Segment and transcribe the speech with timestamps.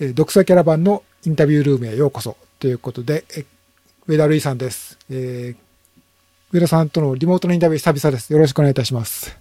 [0.00, 3.44] えー、独裁キャラバンのインタビュールームへようこそということで、え
[4.06, 4.96] 上田瑠衣さんです。
[5.10, 8.32] えー、上田さんとのリモートのインタビュー久々です。
[8.32, 9.36] よろしくお願いいたします。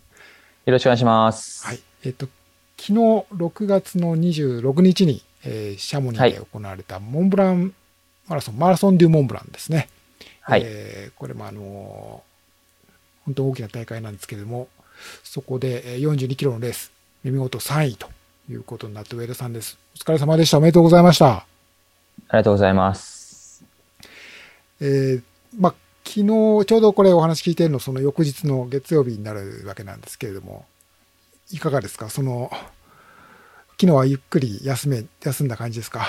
[0.65, 1.63] よろしくお願いします。
[1.63, 1.79] はい。
[2.04, 2.28] えっ、ー、と、
[2.75, 7.76] 昨日6月の26日に、えー、シャモニーで行われたモンブラン
[8.28, 9.89] マラソン、はい、マラソンデュモンブランですね。
[10.42, 10.64] はい。
[10.66, 14.70] えー、これもあのー、本当大きな大会なんですけれども、
[15.24, 16.92] そこで42キロのレース、
[17.24, 18.10] 見事3位と
[18.50, 19.77] いうことになって上田さんです。
[19.95, 20.57] お疲れ様でした。
[20.57, 21.27] おめでとうございました。
[21.27, 21.46] あ
[22.34, 23.64] りがとうございます。
[24.79, 25.21] えー、
[25.60, 25.75] まあ、
[26.06, 30.65] 昨日、ちょうどこれお話聞いてるの、その翌日の月曜日になるわけなんですけれども、
[31.51, 32.09] いかがですか？
[32.09, 32.50] その、
[33.80, 36.06] 昨日はゆっくり休め、休んだ感じですか？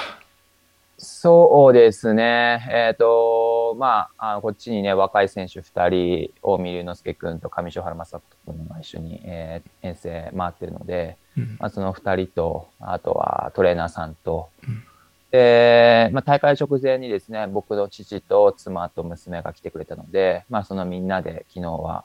[0.98, 2.68] そうですね。
[2.70, 5.88] えっ、ー、と、まあ、あのこっちにね、若い選手2
[6.30, 14.82] 人、大見龍之介君と上條原正人君が一緒に、えー、遠征回ってるので、うん、まあ、その2人と、あとはトレーナーさんと、うん、
[15.30, 22.04] で、まあ、大会直前にですね、僕の父と妻と娘が来てくれたので、まあ、そのみんなで昨日は、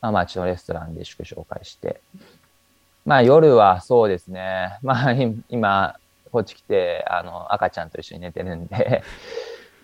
[0.00, 2.00] まあ、町のレストランで祝勝会して、
[3.04, 5.12] まあ、夜はそうですね、まあ、
[5.48, 5.96] 今、
[6.30, 9.02] こっち来て、あの、赤ちゃんと一緒に寝てるんで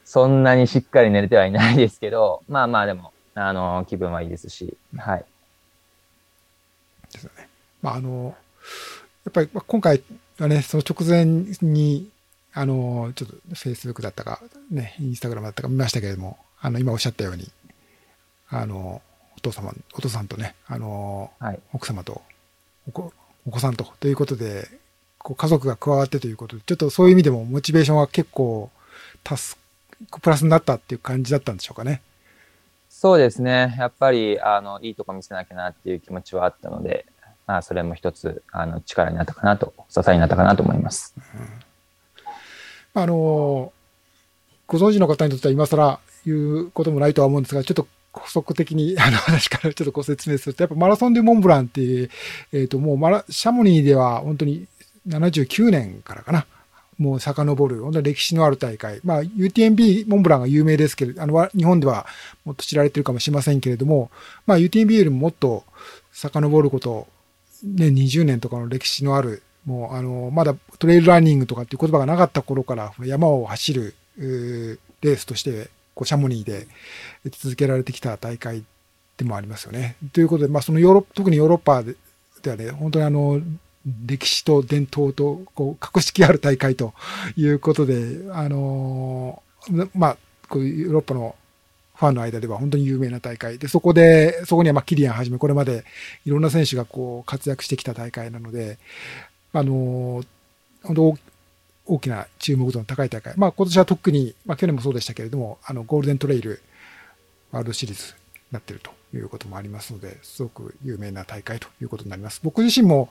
[0.08, 5.24] そんなにしっかり寝れてはいないですけど、 まあまあでも、あの、気分はいいですし、はい。
[7.12, 7.46] ですよね。
[7.82, 8.34] まああの、
[9.26, 10.02] やっぱり今回
[10.38, 11.26] はね、その直前
[11.60, 12.08] に、
[12.54, 17.52] あの、ちょっとフェイスブックだったか、ね、インスタグラムだったか見ましたけれども、あの、今おっしゃったように、
[18.48, 19.02] あの、
[19.36, 22.22] お父様、お父さんとね、あの、はい、奥様と
[22.88, 23.12] お子、
[23.44, 24.68] お子さんと、ということで、
[25.18, 28.70] こう家族が加わってということで、ちょっとそういう意味でもモチベーションは結構、
[29.36, 29.57] 助
[30.20, 32.02] プラスになったっていう感じだったんでしょうかね。
[32.88, 33.74] そうですね。
[33.78, 37.06] やっぱり、あの、いいとこ見せなきゃなっていう気持ちはあったので、
[37.46, 41.14] まあ、それも一つ、あの、力になったかなと、支えになったかなと思います。
[42.94, 43.72] うん、あの、
[44.66, 52.10] ご存知の方にとっては今更言うこともないとは思うんですが、ちょっと補足的に、 あの話からちょっとご説明すると、やっぱマラソンでモンブランっていう、
[52.52, 54.66] えっ、ー、と、もうマラ、シャモニーでは本当に
[55.08, 56.46] 79年からかな。
[56.98, 59.00] もう遡る、本当に歴史のある大会。
[59.04, 62.06] まあ、UTMB モンブランが有名ですけれど、あの、日本では
[62.44, 64.10] もっと知られてるかもしれませんけれども、
[64.46, 65.64] まあ、UTMB よりももっと
[66.12, 67.06] 遡ること、
[67.62, 76.66] ね、20年とかの歴史のある、もう、あの、まだトレイルランニングとかっていう言葉がなかった頃から、山を走る、レースとして、こう、シャモニーで
[77.30, 78.64] 続けられてきた大会
[79.16, 79.96] でもありますよね。
[80.12, 83.40] ということで、まあ、そのヨーロッパ、特にヨーロッパではね、本当にあの、
[84.06, 86.94] 歴史と伝統と、こう、格式ある大会と
[87.36, 90.16] いうことで、あのー、まあ、
[90.48, 91.34] こういうヨーロッパの
[91.94, 95.84] ファンの間では本当に有名な大会で、そこで、そこにはまあキリアンはじめ、これまで
[96.24, 98.78] いろんな選手がこう活躍してきた大会なので、
[99.52, 100.26] あのー、
[100.84, 101.18] 本当
[101.86, 103.34] 大きな注目度の高い大会。
[103.36, 106.62] まあ今年は特に、まあ去年もそうでしたけれども、あの、ゴールデントレイル
[107.50, 108.18] ワールドシリーズに
[108.52, 112.40] なってるということもありますので、すごく有名な大会ということになります。
[112.42, 113.08] 僕自身も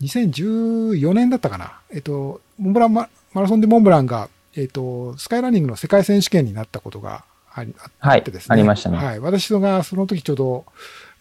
[0.00, 1.80] 2014年だったかな。
[1.90, 8.54] えっと、モンブランマラソンでモンブランが、えっと、スカイランニングの世界選手権になったことがあってですね。
[8.54, 8.96] はい、ありましたね。
[8.96, 9.20] はい。
[9.20, 10.64] 私がその時ちょうど、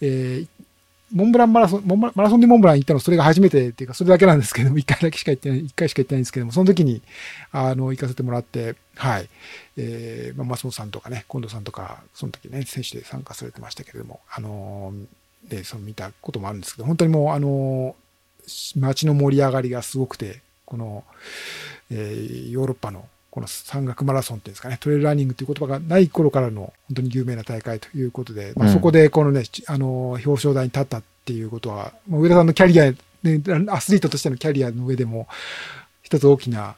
[0.02, 0.48] えー、
[1.14, 7.04] モンブランマラソン、マラソンでモンブラン行ったのそれが初めてっていうか、それだけなんですけども、 一回だけしか行ってない、一回しか行ってないんですけども、その時に、
[7.52, 9.30] あの、行かせてもらって、はい。
[9.78, 21.04] えー、まあ、松本さんとかね、近藤さんとか、その時ね、選手で参加されてましたけれども、あのー、で、その見たこともあるんですけど、本当にもう、あのー、街の盛り上がりがすごくて、この、
[21.92, 35.28] えー、ヨーロッパのこの山岳マラソンっていうんですかね、トレイルランニングっていう言葉がない頃からの本当に有名な大会ということで、まあ、そこでこのね、あの、表彰台に立ったっていうことは、まあ、上田さんのキャリア、ね、アスリートとしてのキャリアの上でも、
[36.04, 36.76] 一つ大きな、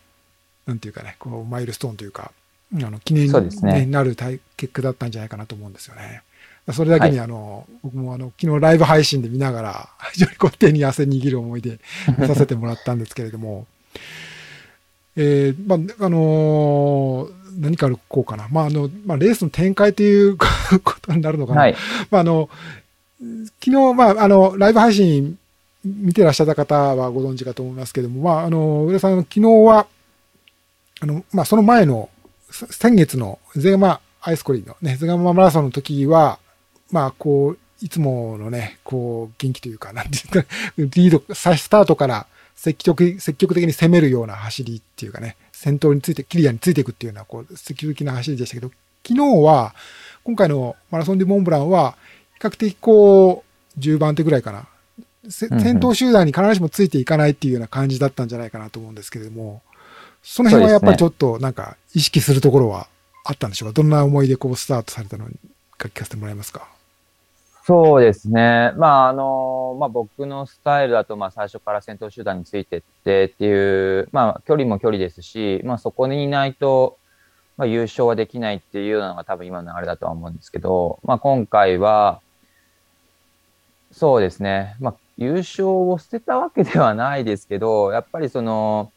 [0.66, 2.31] なんていうかね、こう、マイルストーンというか、
[2.73, 6.22] あの、記念に、ね、なる結果だったんじゃないかなと思うんですよね。
[6.72, 11.81] それだけにあの、はい、僕もあの、昨日ライブ配信で見ながら、非常にこう手に汗握る思いで
[12.25, 13.67] させてもらったんですけれども、
[15.18, 18.47] えー、まあ、あのー、何かこうかな。
[18.52, 20.38] まあ、あの、まあ、レースの展開という
[20.84, 21.62] ことになるのかな。
[21.62, 21.76] はい、
[22.12, 22.50] まあ、あの、
[23.64, 25.38] 昨日、まあ、あの、ライブ配信
[25.85, 29.88] 見てらっしゃった方はご存知かと思いますけども、まあ、あの、上田さん、昨日は、
[31.00, 32.09] あの、まあ、その前の、
[32.52, 36.40] 先月のゼガマアイスコリーのね、ゼガママラソンの時は、
[36.91, 40.46] まあ、こう、いつものね、こう、元気というか、なんていうか、
[40.78, 48.72] リード、スタートから積極積極的に攻めるような走りっていうかね、先頭について、キリアについていくっていうような、こう、積極的な走りでしたけど、
[49.07, 49.75] 昨日は、
[50.23, 51.96] 今回のマラソンデモンブランは、
[52.35, 53.43] 比較的こ
[53.78, 54.67] う、10番手ぐらいかな。
[55.29, 59.63] 先頭集団に必ずしもついていかないっていうような感じだったんじゃないかなと思うんですけれども、
[60.22, 62.87] その辺はやっぱりちょっとなんか意識するところは
[63.23, 63.73] あったんでしょうか？
[63.73, 65.25] どんな思いでこうスタートされたの
[65.78, 66.67] か聞かせてもらえますか？
[67.67, 68.73] そうですね。
[68.78, 77.00] まあ、あの、まあ僕のスタイルだと、まあ最初から先頭集団についてってっていう、まあ距離も距離ですし、まあそこにいないと、
[77.58, 82.22] まあ優勝はできないっていうのが多分今のあれだとは思うんですけど、まあ今回は、
[83.91, 84.76] そうですね。
[84.79, 88.91] まあ優勝を捨てたわけではないですけど、やっぱりその、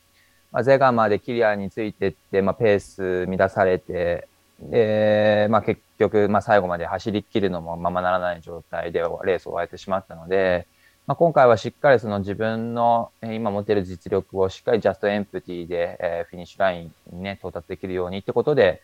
[0.53, 4.29] まあ、ゼガまでキリアについてって、まあペース乱されて、
[4.61, 10.67] で、まあ結局、まあ最後まで走り切るのもままならない状態でレースを終えてしまったので、
[11.07, 18.83] まあ今回はしっかりその自分の今持っている実力をしっかりジャストエンプティで、えー、フィニッシュラインにね、到達できるようにってことで、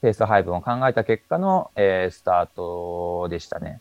[0.00, 3.80] ペース配分を考えた結果の、えー、スタートでしたね。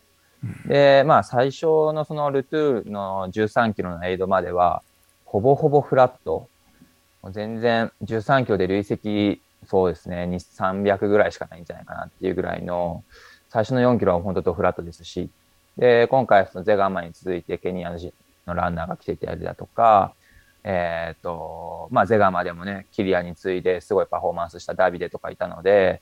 [0.68, 4.84] で、まあ最初のそのルトゥールの13キロのエイドまでは、
[5.26, 6.48] ほぼほぼフラット。
[7.30, 13.04] 全然13キロで累積そうですね、300ぐらいしかないんじゃないかなっていうぐらいの、
[13.50, 15.30] 最初の4キロは本当とフラットですし、
[15.78, 20.14] で、今回そのゼガンマンに続いてケニアのランナーが来てたりだとか、
[20.64, 26.02] えっ、と、まあ、ゼガマでもね、キリアに次いですごいパフォーマンスしたダビデとかいたので、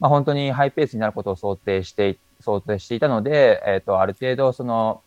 [0.00, 5.02] まあ、本当にハイペースになることを想定して、想定していたので、えっ、と、ある程度その、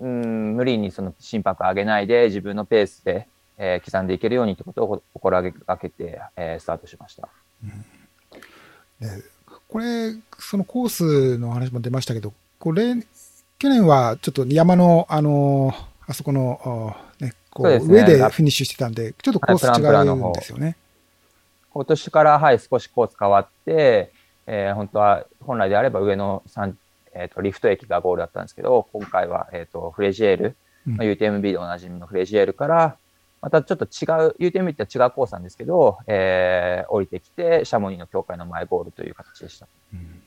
[0.00, 3.28] うん、無理にその心拍上げないで自分のペースで、
[3.58, 7.28] えー、刻んでいけるようにということを心がけて、えー、スタートしました。
[7.62, 7.84] うん
[9.00, 9.22] ね、
[9.68, 12.94] これ、そのコースの話も出ましたけど、これ、
[13.58, 20.76] 去年はちょっと山の、あのー、あそこの、ね、こう、ね、上でフィニッシュしてたんで、ちょっとコース違うんですよね。
[21.70, 24.12] 今年から、はい、少しコース変わって、
[24.46, 26.74] えー、本当は、本来であれば上の3、
[27.14, 32.96] えっ、ー、と、リフト駅がゴールだったんですけど、今回は、えっ、ー、と、フレジエール、うん、UTMB でおなじみのフレジエールから、
[33.44, 39.68] またちょっと違う、UTM って違うコースなんですけど、えー、降りてきて、シャモニーの境界の前ゴールという形でした。
[39.92, 40.22] うん、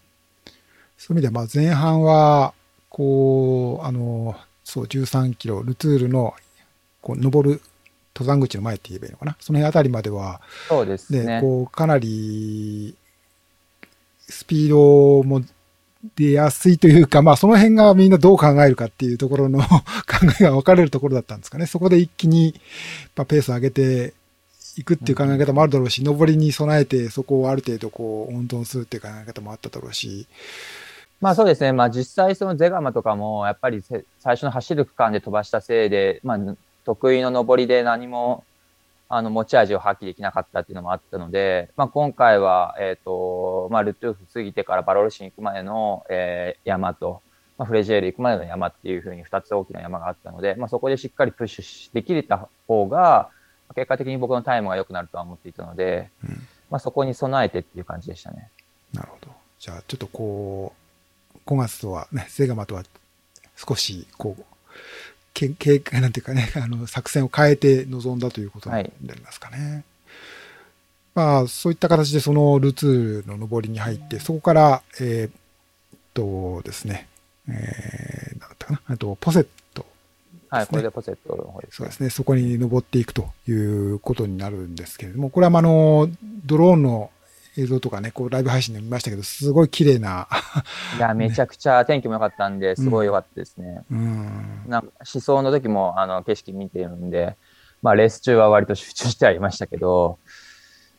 [1.00, 2.54] そういう意味では、まあ前半は、
[2.90, 6.36] こう、あの、そう、13キロ、ルツールの、
[7.02, 7.60] こう、登る
[8.14, 9.36] 登山口の前って言えばいいのかな？
[9.40, 11.24] その辺あたりまでは、そうですね。
[11.24, 12.96] ねこう、かなり、
[14.20, 15.42] スピードも
[16.16, 19.68] 出やすいというか、まあその辺がみんなどう考えるかっていうところの 考
[20.40, 21.66] えが分かれるところだったんですかね。
[21.66, 22.60] そこで一気に、
[23.16, 24.14] ま、ペースを上げて
[24.78, 30.28] いくっていう考え方もあるだろうし、上りに備えてそこをある程度こう温存するっていう考え方もあっただろうし。
[31.20, 31.72] まあそうですね。
[31.74, 34.06] まあ実際そのゼガマとかもやっぱり最
[34.36, 36.40] 初の走る区間で飛ばしたせいで、まあ
[36.86, 38.44] 得意の上りで何も
[39.10, 47.22] あの、持ち味を発揮できなかったっていうのもあったので、まあ、今回は、えっ、ー、と、まあ、ルトゥーフ過ぎてからバロルシン行くまでの、えー、山と、
[47.58, 53.30] まあ、フレジェール行くまでの山っていうふうに二つ大きな山があったので、まあ、そこでしっかりプッシュできた方が、
[53.76, 56.30] 結果的に僕のタイムが良くなるとは思っていたので、うん、
[56.70, 58.50] まあ、そこに備えてっていう感じでしたね。
[58.94, 59.32] なるほど。
[59.60, 60.74] じゃあ、ちょっとこ
[61.46, 62.84] う、5月とはね、セガマとは
[63.56, 64.44] 少し、こう、
[65.38, 69.58] けけ なんていうかね、あの、作戦を変えて臨んだということになりますかね。
[69.58, 69.84] はい、
[71.14, 77.08] まあ、そういった形でそのルーツの上りに入って、そこから、えー、っとですね、
[77.48, 79.88] えー、なんだったかな、あと、ポセット、ね、
[80.50, 86.10] はい、これでポセットの方です、ね、そうですね、そこに登っていくということになるんですけれども、これはあの、
[86.46, 87.12] ドローンの
[87.58, 90.28] 映像とかね、こうライブ配信で見ましたけど、すごい綺麗な
[90.98, 93.84] いや、 めちゃくちゃ天気も良かったんで、すごい良かったですね。
[93.92, 94.64] うん。
[94.68, 97.36] なんか思想の時も、あの、景色見てるんで、
[97.82, 100.20] まあ、レース中は割と集中してはいましたけど、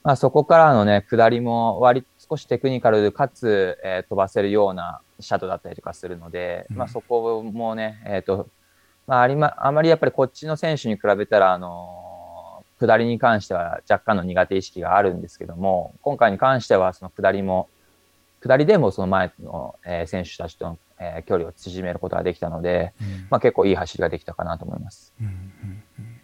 [0.03, 8.49] まあ、そこからのね、下りも割少しテクニカルかつ、えー、飛ばせるようなシャドウだったりとかするので、うん、まあ、そこもね、えっ、ー、と、
[9.07, 12.08] まあ、ありま、あまりやっぱりこっちの選手に比べたら、あの
[12.79, 17.69] 下りに関しては若干の苦手意識があるんですけども、今回に関してはその下りも、
[18.41, 25.13] 下りでもその前の、えー、選手たちとの、えー、距離を縮めることができたので、うん、まあ結構いい走りができたかなと思います。
[25.21, 25.33] うんうん
[25.99, 26.21] うん、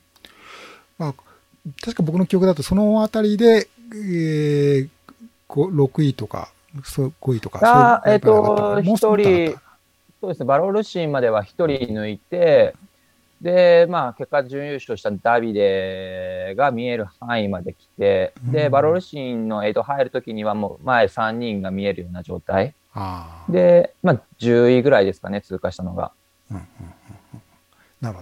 [0.98, 1.14] まあ、
[1.82, 4.88] 確か僕の記憶だとそのあたりで、えー、
[5.48, 7.60] 6位とか、5位とか。
[7.62, 9.58] あえっ、ー、と、一人、
[10.20, 12.74] そうですね、バロールシーンまでは1人抜いて、
[13.44, 22.74] で、まあ、結果準優勝したダビデが見える範囲まで来て、で、バロルシンのエイド入るときにはもう前3人が見えるような状態。
[23.50, 26.12] で、まあ、10位ぐらいですかね、通過したのが。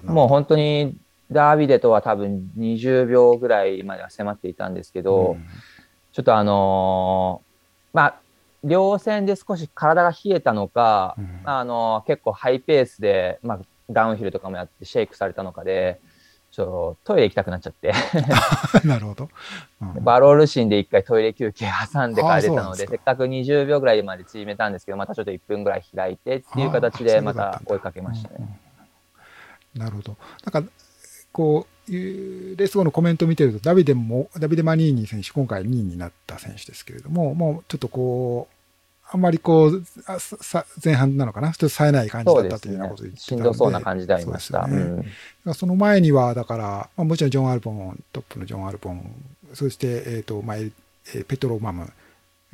[0.02, 0.96] もう本当に
[1.30, 5.46] ダービデとは多分20秒ぐらいまでは迫っていたんですけど、うん、
[6.12, 8.20] ちょっとあのー、まあ、
[8.64, 13.60] 両戦で少し体が冷えたのか、うん、あのー、結構ハイペースで、まあ、
[13.90, 16.00] ダウンヒルとかもやってシェイクされたのかで、
[16.50, 16.66] ちょっ
[17.04, 17.94] とトイレ行きたくなっちゃって
[18.84, 19.30] なるほど。
[19.80, 28.58] うんバロールシーンで一回トイレ休憩挟んでから出たので、せっかく20秒ぐらいまで縮めたんですけど、またちょっと1分ぐらい開いてっていう形でまた追いかけましたね。
[29.74, 30.16] なるほど。
[30.44, 30.70] なんか、
[31.32, 38.54] こう、レース後のコメントを見てると、ダビデも、ダビデ・マニーニ選手、今回2位になった選手ですけれども、もうちょっとこう、
[39.14, 41.52] あんまりこう、あささ前半なのかな？
[41.52, 43.14] ちょっと冴えない感じだったというようなねことを言っ。
[43.14, 44.62] てしたのでんどそうな感じでありました。
[44.62, 45.04] そねだか
[45.44, 46.64] らその前には、だから、
[46.96, 49.14] まあ、もちろんジョン・アルボン、トップのジョン・アルボン、
[49.54, 51.92] そして、えっ、と、まあ、えーペトロ・マム、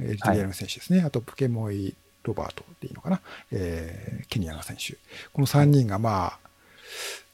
[0.00, 1.02] えーリトリアルの選手ですね。
[1.02, 3.20] あと、プケモイ・ロバートでいいのかな？
[3.52, 4.94] えーケニアの選手。
[5.32, 6.38] この3人が、まあ、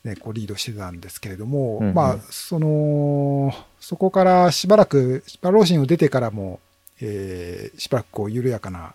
[0.07, 6.61] ね、こうリードしてたんですけれども、うんうんまあ、その、そこからしばらく、バローシンを出てからも、
[7.01, 8.95] えーしばらくこう緩やかな、こ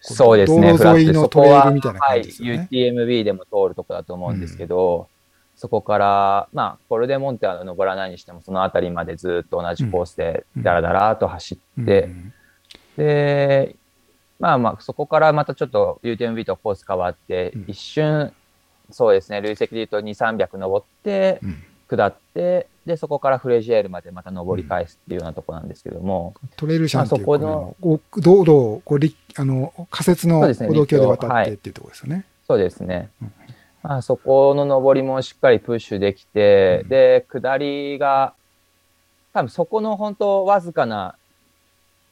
[0.00, 1.80] そうですね、そこはね。
[1.98, 5.08] はい、UTMB でも通るとこだと思うんですけど、
[5.56, 12.32] そこから、まあ、コルデモンテは登らないにしても、その辺りまでずっと同じコースで、だらだらと走って、うん。
[12.96, 13.76] で、
[14.38, 17.64] まあまあ、そこからまたちょっと UTMB とコース変わって、うん。
[17.66, 18.32] 一瞬、
[18.90, 32.24] そうですね、累積で言うと2、300登って、うん下って、で、そこからフレジエールまでまた登り返すっていうようなとこなんですけども、トレイルシャンっていうまあそこの道路をこうりあの仮設のそうですね歩道橋で渡はいってっていうところですよね。
[32.46, 33.10] そうですね。
[33.20, 33.32] うん。
[33.82, 36.88] まあ、そこの登りもしっかりプッシュできて、うん。
[36.88, 38.34] で、下りが、
[39.32, 41.14] 多分そこの本当わずかな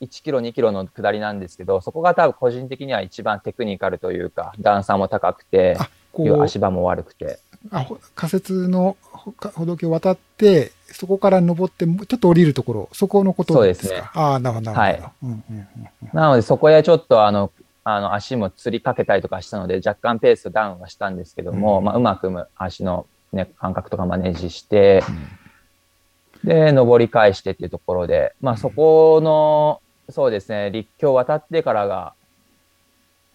[0.00, 5.88] 1キロ、2キロの下りなんですけど、そこが多分個人的には一番テクニカルというか、段差も高くて、あ
[6.25, 7.38] こう足場も悪くて。
[7.73, 13.88] あほ仮設の歩道橋を渡って、そこから登って、もうちょっと降りるところ、そこのことですか？
[13.88, 15.04] そうですねああ、なるほど、なるほど。
[15.04, 17.50] はいうんうんうんうんなのでそこでちょっとあの、
[17.82, 25.02] あの足もつりかけたりとかしたので、若干ペースダウンはしたんですけども、うんまあ、うまくむ足の、ね、感覚とかマネージして、
[26.44, 32.12] で、登り返してっていうところで、まあそこの、そうですね、立教渡ってからが、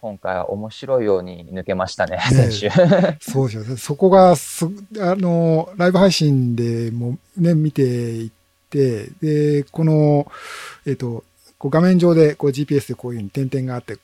[0.02, 2.70] 今回は面白いように抜けましたね、ね選手。
[3.22, 3.76] そうですよね。
[3.76, 4.66] そこがす、
[4.98, 8.30] あの、ライブ配信でもね、見ていっ
[8.68, 10.26] て、で、この、
[10.86, 11.22] えっ、と、
[11.56, 13.96] こう画面上でこう GPS でこういうふうに点々があって、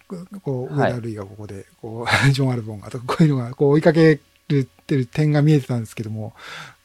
[0.45, 6.33] こう、はい上田類がここで、こう、 ジョン・アルボンがとか、こういうのが、こう追いかけるってる点が見えてたんですけども、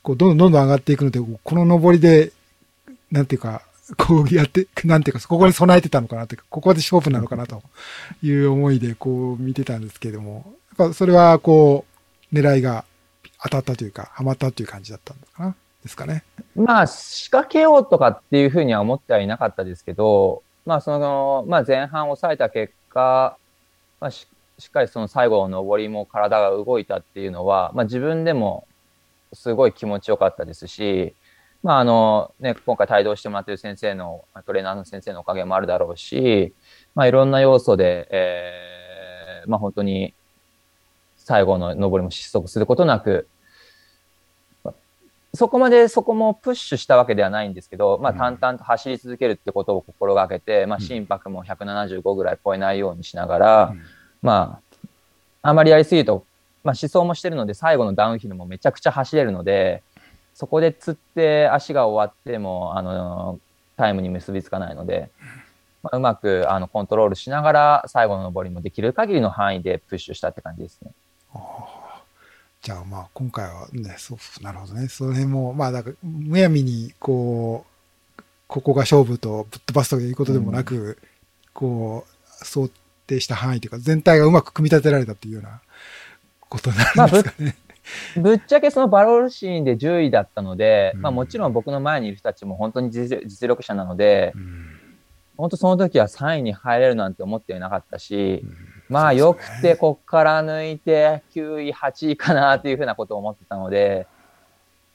[0.01, 2.32] こう、どんどんどん上がっていくので、この上りで、
[3.12, 3.62] なんていうか、
[3.97, 6.35] こうやって、なんていうか、ここに備えてたのかなと。
[6.35, 7.62] いうか、ここで勝負なのかなと
[8.21, 11.85] いう思いで、こう見てたんですけれども、やっぱそれは、こ
[12.31, 12.85] う、狙いが
[13.43, 15.55] 当たったというか、ハマったという感じだったんかな。
[15.83, 16.23] ですかね。
[16.55, 23.38] まあ仕掛けようとかっていうふうには思ってはいなかったですけど、まあその、まあ前半抑えた結果、
[24.00, 24.27] まあし
[24.59, 28.67] しっかりその最後の上りも体が動いたっていうのは、まあ自分でも
[29.33, 31.15] すごい気持ちよかったですし、
[31.63, 36.53] まああのね、今回帯同してもらってる先生の、トレーナーの先生のおかげもあるだろうし、
[36.93, 40.13] まあいろんな要素で、えー、まあ本当に
[41.15, 43.27] 最後の上りも失速することなく、
[45.34, 48.17] そこまでそこもプッシュしたわけではないんですけど、まあうん。
[48.17, 50.86] 淡々と走り続けるってことを心がけて、まあうん。
[50.86, 53.82] 心拍も175ぐらい超えないようにしながら、うん。
[54.22, 54.60] ま
[55.41, 56.25] あ、あまりやりすぎると、
[56.63, 59.82] まあ思想もしてるので、最後のダウンヒルもめちゃくちゃ走れるので、
[60.33, 63.39] そこで釣って足が終わっても、あの、
[63.77, 65.09] タイムに結びつかないので、
[65.83, 70.91] まあ、うまくあのコントロールしながら、最後の上りもできる限りの範囲でプッシュしたって感じですね。
[71.33, 71.83] ああ
[72.63, 74.87] じゃあまあ今回はね、そう、なるほどね。
[74.87, 77.65] その辺も、まあなんか、むやみに、こ
[78.17, 80.97] う、ここが勝負とぶっ飛ばすということでもなく、
[81.53, 82.69] こう、想
[83.05, 85.59] 定した範囲というか、全体がうまく組み立てられたというような
[86.39, 87.57] ことになるんですかね。
[88.17, 91.01] ぶっちゃけそのバロールシーンで10位だったので、うん。
[91.01, 94.65] まあもちろん僕の前にいる人たちも本当に実実力者なので、うん。
[95.35, 98.57] 本当その時は3位に入れるなんて思っていなかったし、うん。
[98.89, 104.07] まあよくてこっから抜いて9位、8位かなっていうふうなことを思ってたので、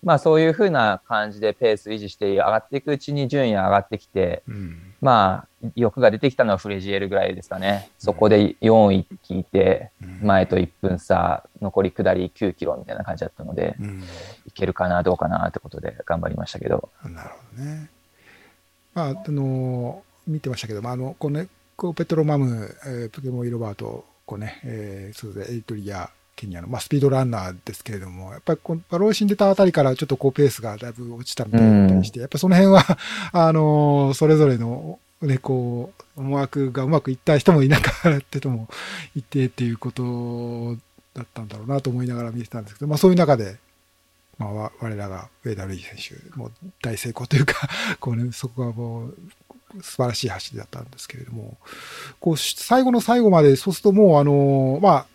[0.02, 7.90] まあそういうふうな感じでペース維持して上がっていくうちに順位が上がってきて、うんまあ欲が出てきたのはフレジエルぐらいですかね。
[7.98, 14.02] そこで4位聞いて、うん前と1分差、残り下り9キロみたいな感じだったので、うん
[14.46, 16.90] いけるかな、どうかなってことで頑張りましたけど。
[17.04, 17.90] なるほどね。
[18.94, 32.84] まあ、あの、見てましたけど、まあ、あの、このね、こうペトロマム、えープケモイ・ロバート、こうね、えーそうで、エリトリア、ケニアの、まあ、スピードランナーですけれども、やっぱりこのバローシン出たあたりからちょっとこうペースがだいぶ落ちたみたいだったりして、やっぱその辺は、
[33.32, 38.68] あの、それぞれの、ね、こう、思惑がうまくいった人もいなかった人も
[39.16, 40.76] いてっていうこと
[41.14, 43.56] だったんだろうなと思いながら見てたんですけど、まあそういう中で、
[44.38, 47.68] まあ、わ我らが上田瑠衣選手、もう大成功というか、
[47.98, 49.14] こうね、そこがもう、
[49.82, 51.58] 素晴らしい走りだったんですけれども、
[52.20, 55.06] こう、最後の最後まで、そうするともう、あの、まあ、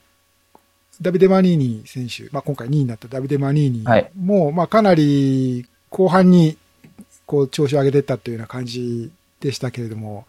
[1.02, 6.58] ダビデ・マニーニ選手、まあ、今回2位になったダビデ・マニーニはいも、まあ、かなり後半に、
[7.26, 10.26] こう、調子を上げていったというような感じでしたけれども、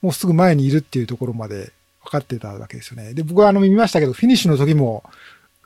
[0.00, 1.72] もうすぐ前にいるっていうところまで
[2.02, 3.12] 分かってたわけですよね。
[3.12, 5.04] で、僕はあの見ましたけど、フィニッシュの時も、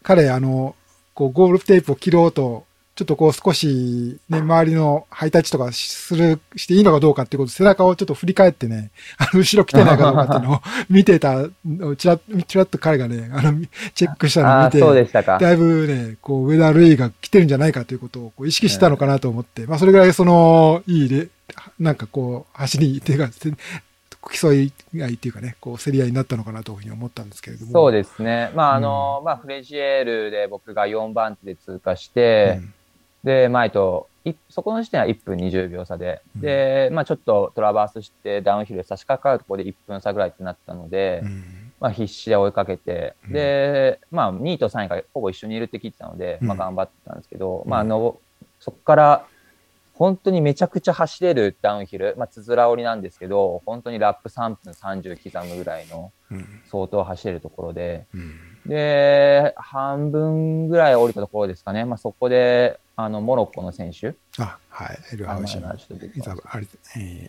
[0.02, 0.74] 彼、あの、
[1.14, 2.64] こう、ゴールテープを切ろうと、
[3.00, 11.46] ちょっとこう少しね、周りのハイタッチとかする、していいのかどうかっていうことで背中をちょっと振り返ってね、あの、後ろ来てないかどうかっていうのを 見てた
[11.96, 13.58] ちらっ、ちらっと彼がね、あの、
[13.94, 15.38] チェックしたのを見て、そうでしたか。
[15.38, 21.28] だいぶね、こう、上田瑠衣が来てるんじゃないかということをこう意識したのかなと思って、まあ、それぐらいその、いいレ、
[21.78, 23.50] なんかこう、走り、っていうか、せ
[24.30, 27.72] 競い合いっていうかね、こう、競り合いになったのかなというふうに思ったんですけれども。
[27.72, 28.50] そうですね。
[28.54, 32.74] まあ、あの、まあ、フレジエールで僕が4番手で通過して、うん
[33.24, 41.72] で、前と、いそこの時点は1分20秒差で、で、まあ、ちょっとトラバースしてダウンヒルで差し掛かるところで1分差ぐらいってなったので、うん。
[41.80, 43.32] まあ、必死で追いかけて、うん。
[43.32, 46.48] で、まあ、2位と3位がほぼ一緒にいるって聞いてたので、うん。
[46.48, 47.70] まあ、頑張ってたんですけど、ん。
[47.70, 48.20] まあ、あの、
[48.58, 49.26] そこから、
[49.94, 56.60] 本当にめちゃくちゃ走れるダウンヒル、まあ、つづら折りなんですけど、本当にラップ3分30刻むぐらいのうん。
[56.70, 58.38] 相当走れるところで、うん。
[58.66, 61.84] で、半分ぐらい降りたところですかね。
[61.84, 64.98] まあ、そこで、あの、モロッコの選手、あ、はい。
[65.12, 65.58] エルハウシ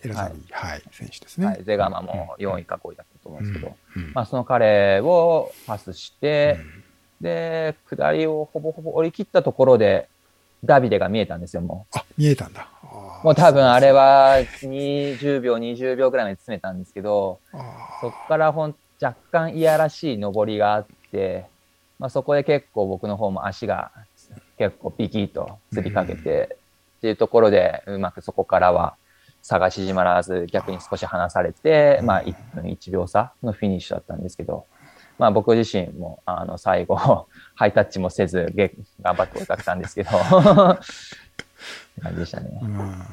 [0.03, 1.47] エラザビー、はい、選手ですね。
[1.47, 4.11] はい、ゼガマも4位か5位だったと思うんですけど、うん。
[4.13, 6.83] まあ、その彼をパスして、うん。
[7.21, 10.07] で、下りをほぼほぼ降り切ったところで、
[10.63, 12.69] ダビデが見えたんですよ、もあ、見えたんだ。
[13.23, 21.45] もう多分あれは20秒、20秒ぐらいまで詰めたんですけど、あそこからほん若干いやらしい上りがあって、
[21.97, 23.91] まあ、そこで結構僕の方も足が
[24.61, 26.55] 結構ピキッとつりかけて、
[26.99, 28.95] っていうところでうまくそこからは
[29.41, 34.67] 差が縮まらず逆に少し離されて、まあ1分1秒差のフィニッシュだったんですけど、
[35.17, 36.95] まあ僕自身もあの最後
[37.55, 40.11] ハイタッチもせずげ頑張って追いかけたんですけど、
[42.03, 42.63] 感じでしたねー。
[42.63, 43.05] うん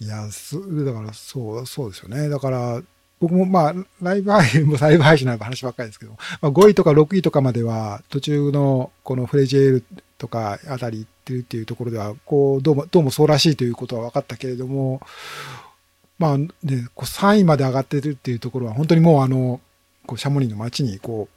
[0.00, 2.28] いや、そだから、そう、そうですよね。
[2.28, 2.82] だから、
[3.20, 9.84] 僕もまあ、ライブ配信も ライブ配信なの話ばっかりですけど、まあ、5位とか6位とかまでは、途中のこのフレジエール
[10.18, 15.00] とかあたり行ってるっていうところでは、こう、どうも、どうもそうらしいということは分かったけれども、
[16.18, 16.50] まあ、ね、
[16.94, 19.60] こう3位まで上がってるっていうところは、本当にもうあの、
[20.06, 21.28] こう、シャモニーの街にこ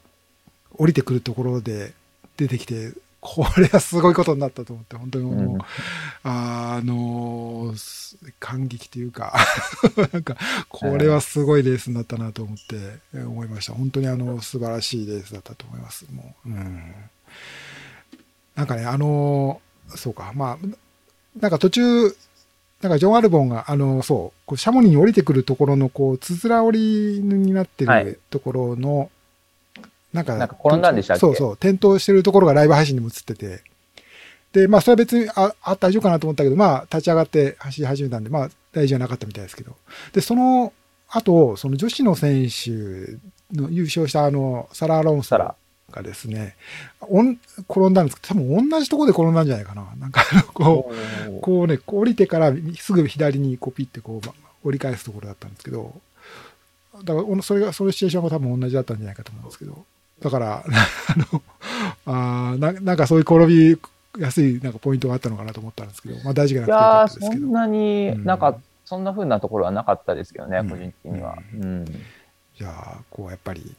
[0.72, 1.92] う、降りてくるところで
[2.36, 5.58] 出てきて、これはすごいことになったと思って、本当にもう、うん
[6.24, 9.34] あのす感激というか、
[10.12, 10.36] なんか、
[10.68, 12.76] これはすごいレースになったなと思って
[13.14, 13.72] え思いました。
[13.72, 16.06] 本当にあの、素晴らしいレースだったと思います。
[16.12, 16.94] もう、うん。
[18.54, 19.60] なんかね、あの
[19.94, 20.66] そうか、まあ、
[21.40, 21.82] なんか途中、
[22.82, 29.10] なんかジョン・アルボンが、あの、そう、こうシャモニーに降りてくるところの、こう、つづら折りになってはいるところの、
[30.12, 31.20] なんか、なんか転んだんでしたっけ？
[31.20, 33.62] そうそう、転倒してるところがライブ配信にも映ってて、
[34.52, 39.76] で、まあ、それは別に、あ、あ、大丈夫かなと思ったけど、まあ、立ち上がって走り始めたんで、まあ、大事じゃなかったみたいですけど。
[40.12, 40.72] で、その
[41.08, 42.70] 後、その女子の選手
[43.54, 45.54] の優勝したあの、サラ・アロンソサラ。
[45.90, 46.54] がですね、
[47.00, 49.86] おん転んだんですけど、多分同じところで転んだんじゃないかな。
[49.98, 50.92] なんか、こ
[51.26, 55.94] う、こうね、こう降りてからすぐ左にこうピッてこう、ま折り返すところだったんですけど、
[57.04, 59.82] だからおそれが、そのシチュエーションが多分同じだったんじゃないかと思うんですけど、
[60.20, 60.72] だから、 あ
[61.32, 61.42] の、
[62.06, 63.78] あーななんかそういう転び
[64.18, 67.52] やすいなんかポイントがあったのかなと思ったんですけど、まあ大事がなくてよかいやー、ったですけどそん。
[67.52, 71.34] なにうんなんか、そんな風なところはなかったですけどね、うん個人的には。
[71.54, 71.84] ううん。
[72.58, 73.74] じゃあ、こうやっぱり、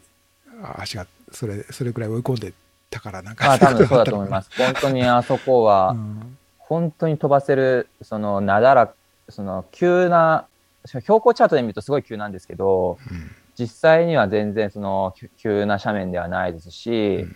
[0.64, 2.54] あ足がそれ、それくらい追い込んで
[2.90, 3.46] たからなんか。
[3.48, 4.52] まあ、多分そうだと思います。
[4.58, 8.94] 本当にあそこはう、ん本当に飛ばせる、その、なだら、
[9.28, 10.46] その、急な、
[10.86, 17.36] 標高チャートで見るとすごい急なんですけど、うん実際には全然その、き急な斜面ではないですし、うん。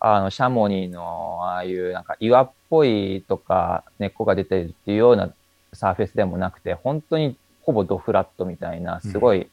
[0.00, 5.32] あの、シャモニーの、ああいうなんか岩っぽいとか根っこが出てるっていうような
[5.72, 9.48] サーフェスでもなくて、本当にほぼドフラットみたいな、すごい、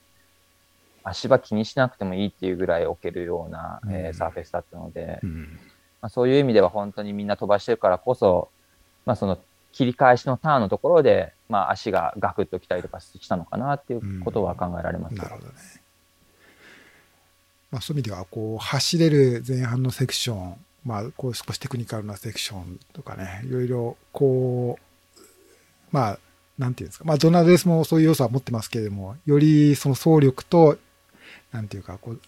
[1.03, 5.59] 足場気にしなくてもいいっていうぐらい置けるような、えーうんサーフェスだったので、うん。
[6.01, 8.49] まあ、そういう意味では本当にみんな飛ばしてるからこそ、
[9.05, 9.37] まあその
[9.71, 15.15] 切り返しのターンのところで、まあ足がガクッときたりとかしたのかなっていうことは考えられます。
[15.15, 15.53] なるほどね。
[17.71, 25.17] まあ、そういう意味では、こう、走れる前半のセクション、まあ、こう、少しテクニカルなセクションとかね、いろいろ、こう、
[25.91, 26.19] まあ、
[26.57, 30.77] なんていうんですか、まあ、どんなレースもそういう要素は持ってますけれども、よりその走力と、
[31.51, 32.21] なんていうか、こう、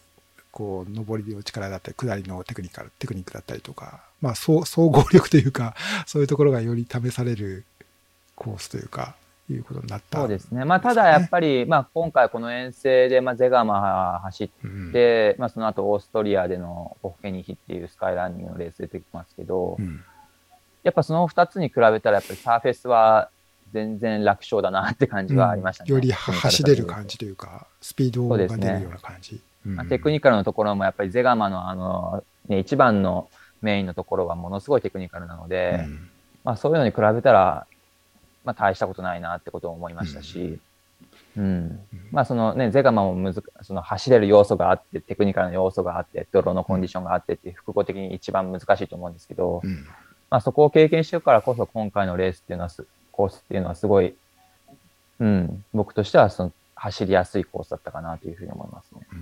[0.51, 5.75] こう、上りの力だったり、下りのテクニカル、テクニックだったりとか、まあ、総総合力というか、
[6.05, 7.65] そういうところがより試される
[8.35, 9.15] コースというか、
[9.53, 10.65] いうことになった、そうですね。
[10.65, 14.49] まあ、ただやっぱり、まあ、今回この遠征で、まあ、ゼガマ走っ
[14.91, 20.03] て、うん、まあ、その後オーストリアでのホフケニヒっていうスカイランニングのレース出てきますけど、うん、
[20.83, 23.29] やっぱその2つに比べたら、やっぱりサーフェスは
[23.73, 25.87] 全然楽勝だなって感じはありましたね。
[25.89, 29.41] うん、より走れる感じというか、スピードが出るような感じ。
[29.65, 33.29] まあ、テクニカルのところもやっぱりゼガマのあの、ね、一番の
[33.61, 35.85] メインのところはものすごいテクニカルなので、
[36.43, 37.67] まあ、そういうのに比べたら
[38.49, 40.57] まあ、大したことないなってことを思いましたし、
[41.37, 49.85] うん、うん、まあそのね、ゼガマもむずその走れる要素があって、テクニカルの要素があって、泥のコンディションがあってっていう複合的に一番難しいと思うんですけど、うん、
[50.31, 52.71] まあそこを経験してるからこそ今回のレースっていうのは
[53.11, 54.15] コースっていうのはすごい、
[55.19, 59.01] うん、僕としてはその走りやすいコースだったかなというふうに思いますね。
[59.13, 59.19] うん、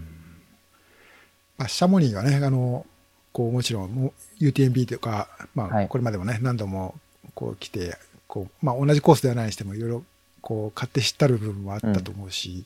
[1.58, 2.86] まあ、シャモニーがね、あの、
[3.34, 6.96] こうもちろん UTMB とか、まあ、これまでもね、はい、何度も
[7.36, 10.04] こう来てこう、まあ、同じコースではないにしてもいろいろ
[10.42, 12.66] こう勝手知ったる部分もあったと思うし、うん、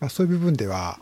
[0.00, 0.98] まあ、そういう部分では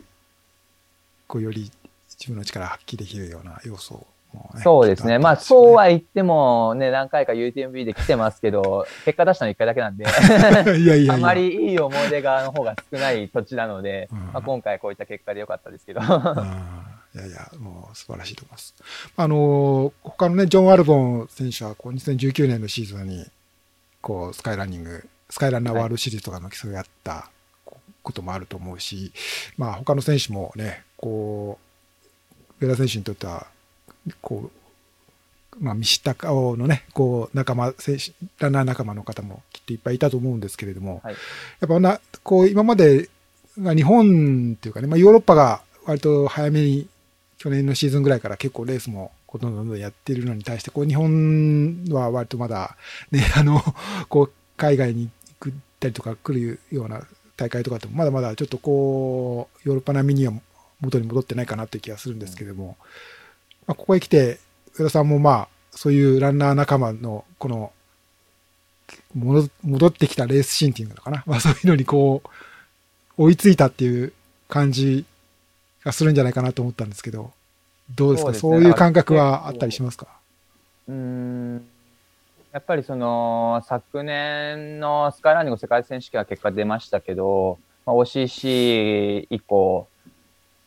[1.27, 1.71] こうより
[2.19, 5.19] 自分の力発揮できるような要素ね、そうですね。
[5.19, 10.05] まあ、そうは言っても、ね、何回か UTMB で来てますけど、 結果出したの1回だけなんで
[10.79, 16.01] いやいやあまりいい思い出がの方が少ない土地なので、うん、まあ、今回こういった結果でよかったですけど。
[16.01, 18.73] いやいや、もう素晴らしいと思います。
[19.17, 23.25] あの、他のね、ジョン・アルボン選手は、こう、2019年のシーズンに、
[24.01, 27.29] こう、スカイランニング、スカイランナーワールドシリーズとかの競い合った
[28.03, 29.11] こともあると思うし、
[29.57, 31.59] まあ他の選手もね、こ
[32.59, 33.47] う、上田選手にとっては、
[34.21, 34.61] こう、
[35.59, 41.15] まあ、見知った顔のね、こう、仲間、選手、ランナー仲間の方もきっといっぱいいたと思うんですけれども、はい、
[41.59, 43.09] やっぱな、こう、今まで、
[43.57, 46.87] 日本っていうかね、まあ、ヨーロッパが割と早めに、
[47.37, 52.75] 去年のシーズンぐらいから結構レースもこうどんどんどんやってるのに対して、こう日本は割とまだ
[53.11, 53.63] ね、 あの、
[54.09, 60.33] こう海外に行ったりとか来るような大会とかってもまだまだちょっとこう、ヨーロッパ並みには
[60.81, 62.75] 元に戻ってないかなという気がするんですけども、
[63.67, 64.39] まあ、ここへ来て、
[64.75, 67.71] 上田さんもまあ、そういうランナー仲間のこの、
[69.15, 71.23] 戻ってきたレースシンっていうのかな。
[71.25, 72.21] まあそういうのにこ
[73.17, 74.11] う、追いついたっていう
[74.49, 75.05] 感じ
[75.85, 77.31] がするんじゃないかなと思ったんですけど、
[77.95, 78.33] どうですか？
[78.33, 80.07] そう、ね,、いう感覚はあったりしますか？
[80.87, 81.67] うん。
[82.51, 89.87] やっぱりその昨年のスカイランニング世界選手権は結果出ましたけど、まあ、OCC 以降、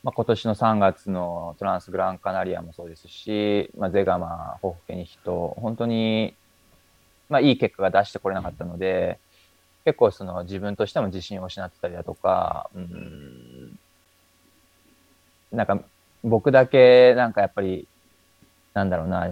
[0.02, 6.34] まあ、今年の3月のトランスグランカナリアもそうですし、まあ、ゼガマ、ホフケニヒと、本当に、
[7.28, 9.18] まあ、いい結果が出してこれなかったので、
[9.84, 13.78] 結構その自分としても自信を失ってたりだとか、うん、
[15.52, 15.78] なんか
[16.24, 17.86] 僕だけなんかやっぱり、
[18.72, 19.28] なんだろうな、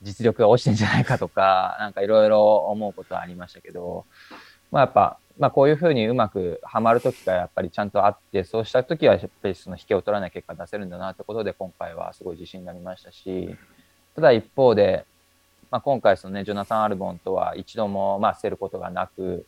[0.00, 4.06] 実力が落ちてんじゃないかとか、 なんかいろいろ思うことはありましたけど、
[4.70, 13.56] まあやっぱ、まあこういうふうにうまくはまるときがやっぱりちゃんとあって、そうしたときはやっぱりその引けを取らない結果出せるんだなってことで今回はすごい自信になりましたし、
[14.14, 15.04] ただ一方で、
[15.72, 19.44] まあ今回そのね、ジョナサン・アルボンとは一度もまあ捨てることがなく、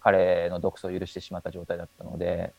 [0.00, 2.52] 彼の独走を許してしまった状態だったので、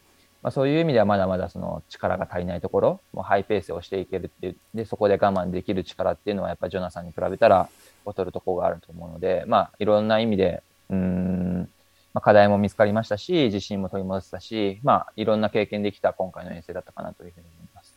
[0.44, 7.70] まあ、そういう意味ではまだまだその力が足りないところ、もうハイペースをしていけるっていう、で、そこで我慢できる力っていうのはやっぱジョナサンに比べたら
[8.06, 11.70] 劣るところがあると思うので、まあ、いろんな意味で、うん、
[12.14, 17.96] まあ、課題も見つかりましたし、自信も取り戻せたし、まあ、いろんな経験できた今回の遠征だったかなというふうに思います。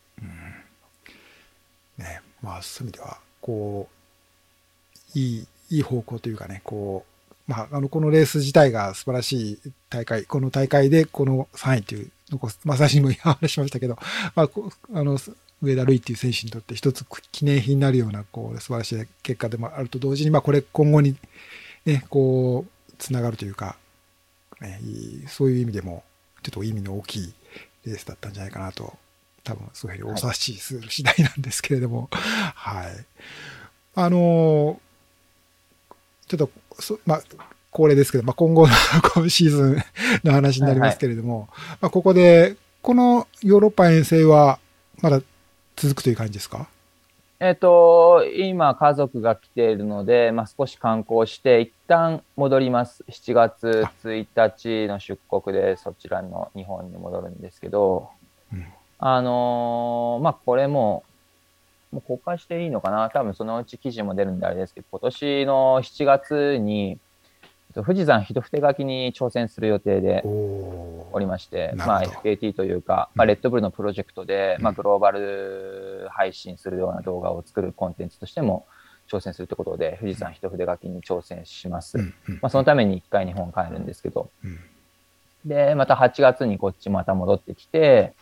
[1.98, 3.88] うん、ね、まあ、そういう意味では、こ
[5.14, 7.04] う、いい、いい方向というかね、こ
[7.48, 9.58] う、まあ、あの、このレース自体が素晴らしい
[9.90, 13.96] 大会、この大会でこの3位という残す、まあ、最初にも話しましたけど、
[14.34, 14.48] まあ、
[14.94, 15.18] あの、
[15.62, 21.16] 上田瑠衣っていう選手にとって一つ記念品になるような、こう、素晴らしい結果でもあると同時に、まあ、これ今後に
[21.84, 23.76] ね、こう、つながるというか、
[24.60, 24.80] ね、
[25.28, 26.04] そういう意味でも、
[26.42, 27.34] ちょっと意味の大きい
[27.84, 28.96] レースだったんじゃないかなと、
[29.44, 33.06] 多分そういうふうにお察しする次第なんですけれども、はい。
[33.94, 34.80] あの、
[36.26, 36.50] ちょっと、
[37.06, 37.22] まあ、
[37.76, 38.72] 恒例ですけど、まあ、今後の
[39.14, 39.76] 今シーズン
[40.24, 41.48] の話になりますけれども、はいはい、
[41.82, 44.58] まあ、ここで、このヨーロッパ遠征は
[45.02, 45.20] まだ
[45.76, 46.68] 続くという感じですか？
[47.38, 53.04] えっ、と、今家族が来ているので、まあ、少し観光して、一旦戻ります。
[53.10, 58.08] 7月1日の出国でそちらの日本に戻るんですけど、
[58.54, 58.64] うん、
[58.98, 61.04] あのー、まあ、これも、
[61.92, 63.10] もう公開していいのかな？
[63.10, 66.98] 多分そのうち記事も出るんであれですけど、今年の7月に、
[67.82, 78.66] 富士山一筆書きに挑戦する予定でおおりまして、まあ、FKT というか、まあ、レッドブルのプロジェクトで、まあ、グローバル配信するような動画を作るコンテンツとしても
[79.10, 81.96] 挑戦するということで、富士山一筆書きに挑戦します。
[81.96, 82.12] ま
[82.42, 84.58] あ、そのために一回日本帰るんですけど、うん。
[85.46, 88.14] で、また8月にこっちまた戻ってきて、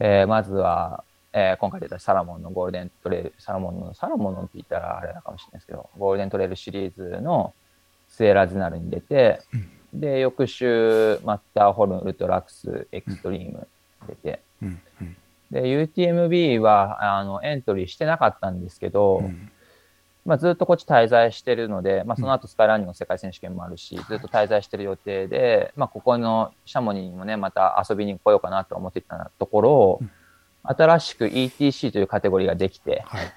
[0.00, 7.54] えーまずは、えー今回出たサラモンのゴールデントレイル、サラモンの、サラモンのって言ったらあれだかもしれないですけど、ゴールデントレイルシリーズの
[8.12, 9.40] スエラズナルに出て、
[9.92, 13.66] で、翌週、マッターホルンウルトラックスエクストリーム
[14.06, 14.40] 出て、
[15.50, 19.50] で、UTMB は、あの、エントリーしてなかったんですけど、うん。
[20.24, 30.10] まあ、ずっとこっち滞在してるので、まあ、その後スカイランニングの世界選手権もあるし、ずっと滞在してる予定で、まあ、ここのシャモニーにもね、また遊びに来ようかなと思っていたところ、うん。
[30.64, 33.32] 新しく ETC というカテゴリーができて、はい。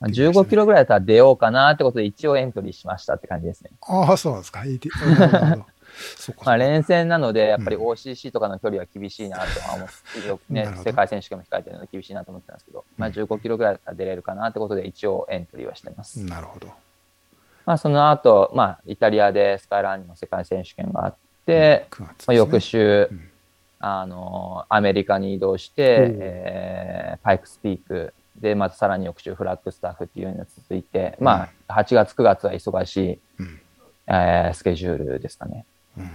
[0.00, 3.70] まあ、15キロぐらいだったら出ようかなってことで一応エントリーしましたって感じですね。
[3.82, 4.62] ああ、そうなんですか。
[6.16, 6.34] そ。
[6.44, 16.22] まあ、連戦なので、やっぱりうん OCC とかの距離は厳しいなとは思って、ね世界選手権も控えてるので厳しいなと思ってたんですけど、まあ、15キロぐらいだったら出れるかなってことで一応エントリーはしてます。
[16.22, 16.68] なるほど。
[17.64, 21.14] まあ、その後、まあ、イタリアでスカイランニングの世界選手権があっ
[21.46, 23.30] て、9月ですねまあ、翌週、うん
[23.78, 33.60] あの、アメリカに移動して、えーパイクスピークで、またさらに翌週フラッグスタッフっていうのが続いて、まあ、8月、9月は忙しい、うん
[34.08, 35.66] えースケジュールですかね。
[35.98, 36.10] うん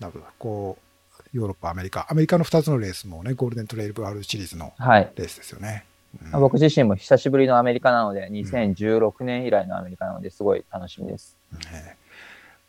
[0.00, 0.24] なるほど。
[0.38, 2.06] こう、ヨーロッパ、アメリカ。
[2.10, 5.12] アメリカの2つのレースもね、ゴールデントレイルワールドシリーズのはい。
[5.16, 5.84] レースですよね。
[6.22, 11.36] うんまあ僕自身も久しぶりのアメリカなので、2016年以来のアメリカなので、すごい楽しみです。
[11.52, 11.96] ね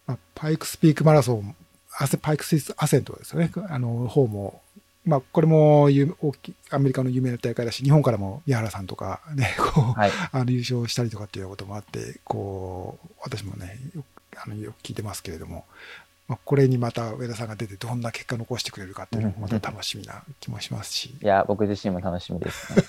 [0.06, 1.56] まあ、パイクスピークマラソン、
[2.00, 3.52] アセパイクスアセントですよね。
[3.70, 4.62] あの、方も、
[5.08, 10.12] まあ、これも有大きいアメリカの有名な大会だし、日本からも宮原さんとかね、 こう、はい。
[10.34, 15.66] あの優勝したりとかっていうこともあって、こう、私もね、よくあのよく聞いてますけれども、
[16.28, 22.84] まあ、これにまた上田さんが出てどんな結果を残してくれるかっていうのもまた楽しみな気もしますし、いや、僕自身も楽しみです、ね。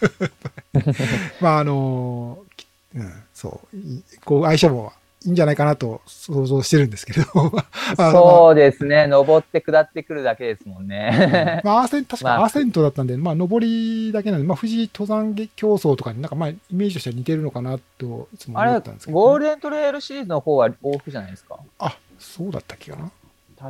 [1.40, 4.92] まああの、きうん、そう、いこう相性も
[5.28, 7.52] いいんじゃないかなと想像してるんですけれど
[7.96, 9.06] そうですね。
[9.06, 11.60] 登って下ってくるだけですもんね。
[11.64, 21.58] まあ、アーセン確かまあアーセントだったんで、まあ、上りだけなんで、まあ、富士登山競争とかになんか、まあ、イメージとしては似てるのかなと、いつもあれ思ったんです、けど、ゴールデントレイルシリーズの方は往復じゃないですか？
[21.78, 23.10] あ、そうだったっけかな？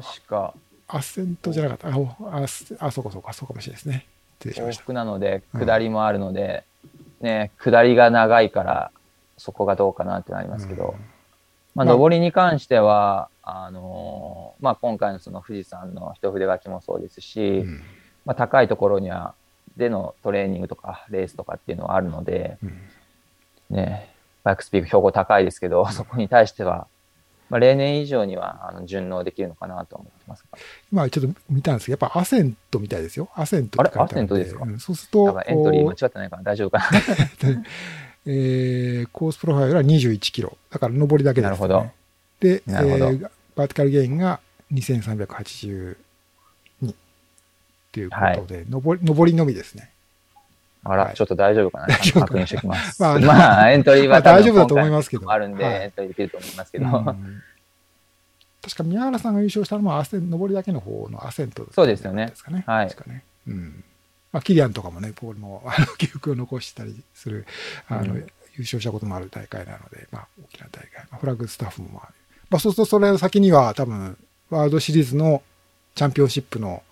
[0.01, 0.55] 確か。
[0.87, 1.89] アセントじゃなかった。
[1.89, 4.07] あ、おあ、すあそうかそうか、そうかもしれないですね。
[4.39, 4.81] 失礼しました。
[4.81, 6.63] 往復なので、うん下りもあるので、
[7.21, 8.91] ね、下りが長いから、
[9.37, 10.93] そこがどうかなってなりますけど、まあ、
[11.85, 17.81] まあ上りに関しては、あのーまあ、今回のその富士山の一筆書きもそうですし、うん、
[18.25, 19.35] まあ、高いところには、
[19.77, 23.77] でのトレーニングとかレースとかっていうのはあるので、うん。
[23.77, 24.11] ね、
[24.45, 26.87] バイクスピーク標高高いですけど、そこに対しては、
[27.51, 30.59] まあ、例年以上にはあの順応できるのかなと思ってますが。
[30.91, 33.29] 今ちょっと見たんですけど、やっぱアセントみたいですよ。
[33.35, 33.91] アセントあれ？
[33.95, 34.65] アセントですか？
[34.65, 34.79] うん。
[34.81, 36.43] そうすると、エントリー間こ違ってないかな？
[36.43, 36.85] 大丈夫かな？
[37.51, 37.65] う
[38.31, 40.57] えーコースプロファイルは21キロ。
[40.71, 41.51] だから上りだけです、ね。
[41.51, 41.87] なるほど。
[42.41, 44.39] で、えーバーティカルゲインが
[44.73, 45.97] 2382
[47.91, 49.91] ということで、上り上りのみですね。
[50.85, 53.03] あら、はいちょっと大丈夫かな確認しておきます。
[53.03, 57.43] ま まあ、あエントリーまあは大丈夫だと思いますけどあるんで、はいエントリーできると思いますけど、うん
[58.61, 62.65] 確か宮原さんが優勝したのもアセン上りだけの方のアセントそうですよねですかね。
[62.67, 63.25] はい確かね。
[63.47, 63.85] うん。
[64.33, 67.47] まあ、キリアンとかもね、ポールもあの記憶を残したりする、
[67.89, 68.27] あの、うん
[68.59, 70.91] 優勝したこともある大会なので、まあ、大きな大会。
[71.13, 72.09] まあ、フラッグスタッフもまあ、
[72.51, 74.19] まあ、そうするとそれの先には多分、
[74.51, 75.43] ワールドシリーズの
[75.95, 76.83] チャンピオンシップの、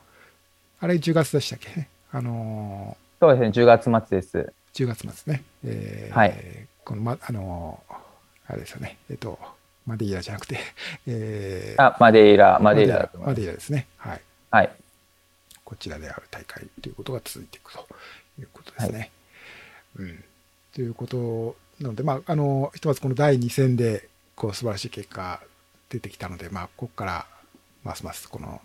[0.79, 1.69] あれ10月でしたっけ？
[1.71, 1.89] ね。
[2.13, 4.53] あのそうですね、10月末です。
[4.75, 5.43] ー、10月末ね。
[5.65, 7.95] えーはいこの、ま、あのー
[8.49, 8.97] あれですよね。
[9.11, 9.41] えっ、と、
[9.87, 10.61] マデイラじゃなくて、
[11.09, 13.11] えーあ、マデイラ、マデイラ。
[13.19, 13.89] マデイラですね。
[13.97, 14.21] はい。
[14.53, 14.71] はい。
[15.67, 17.87] こちらである大会ということが続いていくと
[18.39, 19.11] いうことですね。
[19.97, 20.25] うん。
[20.73, 25.43] ということなので、まあ、あの、ひとまずこの第2戦で、こう、素晴らしい結果
[25.91, 27.27] 出てきたので、まあ、ここから、
[27.83, 28.61] ますますこの、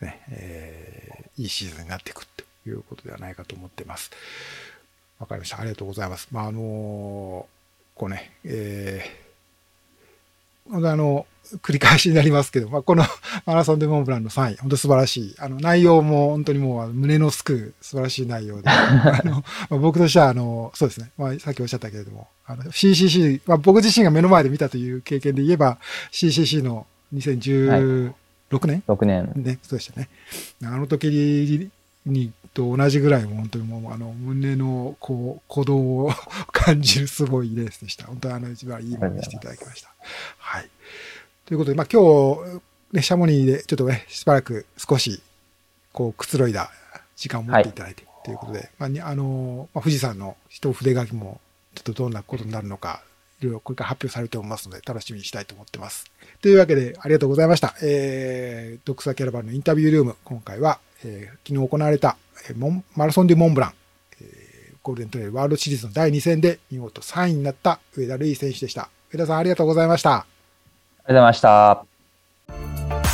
[0.00, 4.10] ね、えーいいシーズンになっていくということではないかと思っています。
[5.20, 5.60] わかりました。
[5.60, 6.28] ありがとうございます。
[6.32, 7.46] まあ、あの
[7.94, 9.27] こうね、えー
[10.72, 11.26] あの、
[11.62, 13.04] 繰り返しになりますけど、まあ、この
[13.46, 15.34] マラソンでモンブランの3位、本当素晴らしい。
[15.38, 25.78] あの、内容も本当にもう胸のすく素晴らしい内容で、 あの、まあ、僕としては、あの、そうですね、まあ、さっきおっしゃったけれども、あの、CCC、まあ、僕自身が目の前で見たという経験で言えば、
[26.12, 28.12] CCC の2016
[28.66, 29.32] 年、6年。
[29.36, 30.08] ね、そうでしたね。
[30.62, 31.70] あの時
[32.06, 36.10] にと同じぐらい、本当にもう、あの、胸の、こう、鼓動を
[36.50, 38.06] 感じるすごいレースでした。
[38.06, 39.94] 本当にあの、一番いいものにしていただきました。
[40.38, 40.68] はい。
[41.46, 42.60] ということで、まあ今日、
[42.92, 45.22] ね、シャモニーでちょっとね、しばらく少し、
[45.92, 46.72] こう、くつろいだ
[47.14, 51.40] 時間を持っていただいて、ということで、まあ、にあの、まあ、富士山の一筆書きも、
[51.76, 53.04] ちょっとどんなことになるのか、
[53.40, 56.10] いろいろこれから発表されておりますので、楽しみにしたいと思ってます。
[56.40, 57.74] というわけで、ありがとうございました。
[57.82, 62.16] えー、ドクサキャラバンのインタビュールーム、今回は、えー、昨日行われた、
[62.48, 63.72] えー、モンマラソン・デュ・モンブラン、
[64.20, 68.88] えー、ゴールデントレイルワールドシリーズの第2戦で見事3位になった上田瑠衣選手でした。
[69.12, 70.10] 上田さんありがとうございました。
[70.12, 70.32] ありがと
[71.04, 71.40] うございまし
[73.02, 73.07] た。